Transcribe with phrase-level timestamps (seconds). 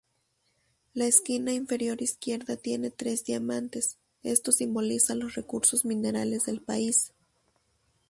[0.95, 7.13] La esquina inferior izquierda tiene tres diamantes, esto simboliza los recursos minerales del país.